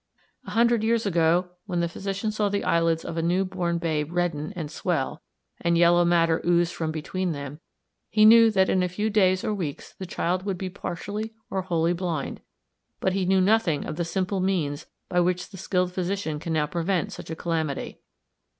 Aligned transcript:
A 0.47 0.49
hundred 0.49 0.83
years 0.83 1.05
ago, 1.05 1.49
when 1.67 1.79
the 1.79 1.87
physician 1.87 2.31
saw 2.31 2.49
the 2.49 2.63
eyelids 2.63 3.05
of 3.05 3.17
a 3.17 3.21
new 3.21 3.45
born 3.45 3.77
babe 3.77 4.11
redden, 4.11 4.51
and 4.55 4.71
swell, 4.71 5.21
and 5.61 5.77
yellow 5.77 6.03
matter 6.03 6.41
ooze 6.43 6.71
from 6.71 6.91
between 6.91 7.33
them, 7.33 7.59
he 8.09 8.25
knew 8.25 8.49
that 8.49 8.67
in 8.67 8.81
a 8.81 8.89
few 8.89 9.11
days 9.11 9.43
or 9.43 9.53
weeks 9.53 9.93
the 9.93 10.07
child 10.07 10.41
would 10.41 10.57
be 10.57 10.71
partially 10.71 11.35
or 11.51 11.61
wholly 11.61 11.93
blind, 11.93 12.41
but 12.99 13.13
he 13.13 13.27
knew 13.27 13.41
nothing 13.41 13.85
of 13.85 13.95
the 13.95 14.03
simple 14.03 14.39
means 14.39 14.87
by 15.07 15.19
which 15.19 15.51
the 15.51 15.57
skilled 15.57 15.91
physician 15.93 16.39
can 16.39 16.51
now 16.53 16.65
prevent 16.65 17.11
such 17.13 17.29
a 17.29 17.35
calamity. 17.35 17.99